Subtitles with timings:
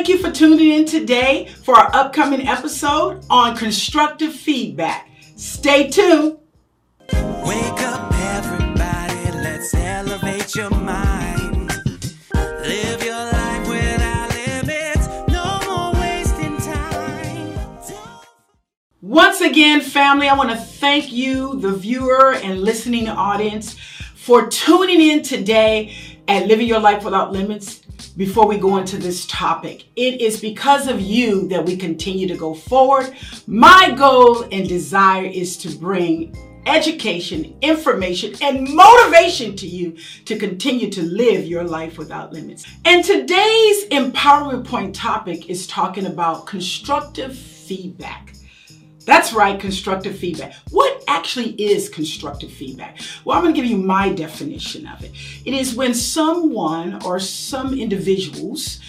[0.00, 5.10] thank you for tuning in today for our upcoming episode on constructive feedback.
[5.36, 6.38] Stay tuned.
[7.12, 9.30] Wake up, everybody.
[9.42, 11.70] Let's elevate your mind.
[12.32, 15.06] Live your life without limits.
[15.28, 17.58] No more wasting time.
[19.02, 23.76] Once again, family, I want to thank you, the viewer and listening audience,
[24.14, 25.94] for tuning in today
[26.26, 27.82] at Living Your Life Without Limits.
[28.16, 32.36] Before we go into this topic, it is because of you that we continue to
[32.36, 33.14] go forward.
[33.46, 40.90] My goal and desire is to bring education, information, and motivation to you to continue
[40.90, 42.66] to live your life without limits.
[42.84, 48.34] And today's empowerment point topic is talking about constructive feedback.
[49.06, 50.54] That's right, constructive feedback.
[50.70, 53.00] What actually is constructive feedback?
[53.24, 55.12] Well, I'm going to give you my definition of it.
[55.44, 58.80] It is when someone or some individuals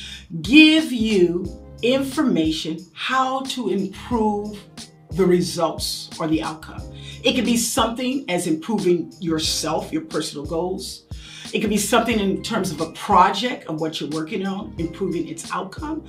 [0.41, 1.45] give you
[1.81, 4.59] information how to improve
[5.12, 6.81] the results or the outcome.
[7.23, 11.05] It could be something as improving yourself, your personal goals.
[11.53, 15.27] It could be something in terms of a project of what you're working on, improving
[15.27, 16.05] its outcome.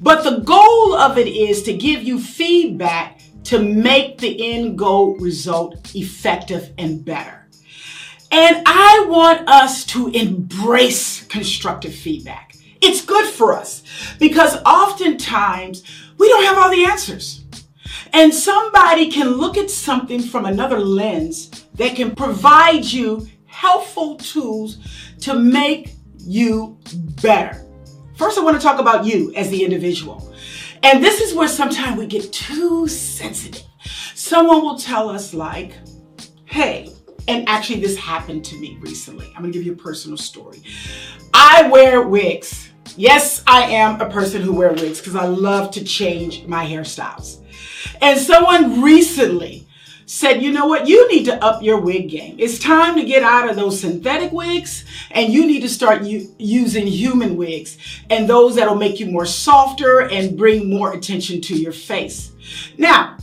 [0.00, 5.16] But the goal of it is to give you feedback to make the end goal
[5.16, 7.48] result effective and better.
[8.30, 12.56] And I want us to embrace constructive feedback.
[12.80, 13.82] It's good for us
[14.18, 15.82] because oftentimes
[16.18, 17.44] we don't have all the answers.
[18.12, 24.78] And somebody can look at something from another lens that can provide you helpful tools
[25.20, 26.78] to make you
[27.22, 27.66] better.
[28.16, 30.32] First, I want to talk about you as the individual.
[30.82, 33.62] And this is where sometimes we get too sensitive.
[34.14, 35.74] Someone will tell us, like,
[36.44, 36.92] hey,
[37.28, 39.26] and actually, this happened to me recently.
[39.36, 40.62] I'm gonna give you a personal story.
[41.32, 42.70] I wear wigs.
[42.96, 47.42] Yes, I am a person who wears wigs because I love to change my hairstyles.
[48.00, 49.68] And someone recently
[50.06, 52.36] said, you know what, you need to up your wig game.
[52.38, 56.34] It's time to get out of those synthetic wigs and you need to start u-
[56.38, 57.78] using human wigs
[58.10, 62.32] and those that'll make you more softer and bring more attention to your face.
[62.76, 63.16] Now,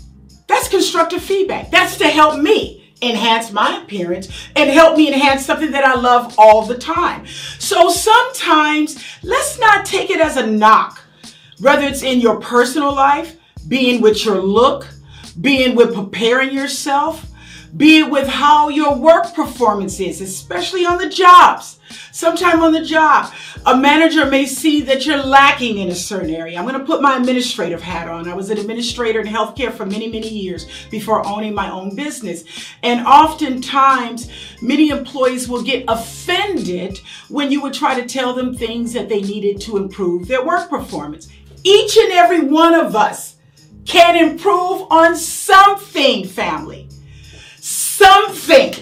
[0.48, 1.70] that's constructive feedback.
[1.70, 6.36] That's to help me enhance my appearance and help me enhance something that I love
[6.38, 7.26] all the time.
[7.60, 11.02] So sometimes let's not take it as a knock,
[11.60, 13.38] whether it's in your personal life,
[13.68, 14.88] being with your look,
[15.40, 17.26] being with preparing yourself,
[17.76, 21.80] be with how your work performance is, especially on the jobs.
[22.12, 23.32] Sometime on the job,
[23.66, 26.58] a manager may see that you're lacking in a certain area.
[26.58, 28.28] I'm going to put my administrative hat on.
[28.28, 32.44] I was an administrator in healthcare for many, many years before owning my own business.
[32.84, 34.30] And oftentimes,
[34.62, 37.00] many employees will get offended
[37.30, 40.70] when you would try to tell them things that they needed to improve their work
[40.70, 41.30] performance.
[41.64, 43.29] Each and every one of us
[43.86, 46.90] can improve on something, family.
[47.58, 48.74] Something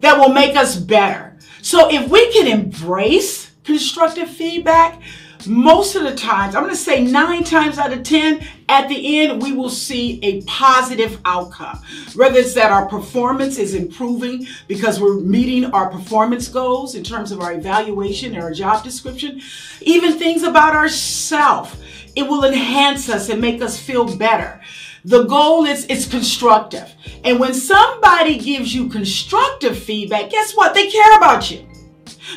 [0.00, 1.36] that will make us better.
[1.62, 5.02] So if we can embrace constructive feedback,
[5.46, 9.20] most of the times, I'm going to say nine times out of 10, at the
[9.20, 11.78] end, we will see a positive outcome.
[12.14, 17.32] Whether it's that our performance is improving because we're meeting our performance goals in terms
[17.32, 19.40] of our evaluation and our job description,
[19.82, 21.76] even things about ourselves
[22.16, 24.60] it will enhance us and make us feel better.
[25.04, 26.92] The goal is it's constructive.
[27.22, 30.74] And when somebody gives you constructive feedback, guess what?
[30.74, 31.68] They care about you.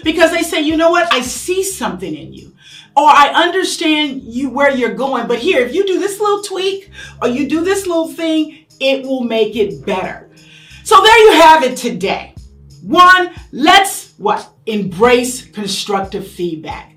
[0.04, 1.12] Because they say, you know what?
[1.12, 2.54] I see something in you.
[2.96, 6.92] Or I understand you where you're going, but here, if you do this little tweak
[7.22, 10.30] or you do this little thing, it will make it better.
[10.84, 12.36] So there you have it today.
[12.84, 14.50] One, let's what?
[14.66, 16.96] Embrace constructive feedback.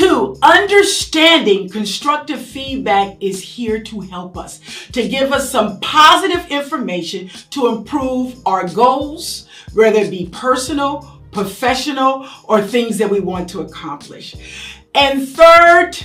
[0.00, 4.58] Two, understanding constructive feedback is here to help us,
[4.92, 12.26] to give us some positive information to improve our goals, whether it be personal, professional,
[12.44, 14.78] or things that we want to accomplish.
[14.94, 15.98] And third,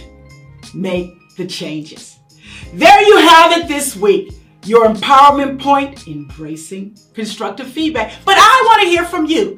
[0.73, 2.19] make the changes.
[2.73, 4.33] There you have it this week.
[4.65, 8.11] Your empowerment point, embracing constructive feedback.
[8.25, 9.57] But I want to hear from you.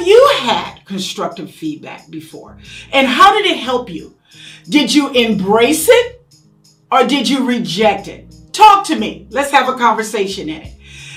[0.00, 2.56] Have you had constructive feedback before?
[2.90, 4.16] And how did it help you?
[4.66, 6.26] Did you embrace it
[6.90, 8.34] or did you reject it?
[8.50, 9.26] Talk to me.
[9.28, 10.72] Let's have a conversation in it.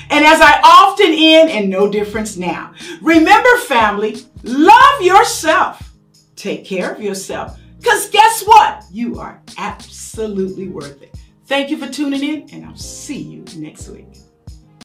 [0.10, 5.94] And as I often end, and no difference now, remember, family, love yourself.
[6.36, 7.58] Take care of yourself.
[7.80, 8.84] Because guess what?
[8.92, 11.16] You are absolutely worth it.
[11.46, 14.18] Thank you for tuning in, and I'll see you next week.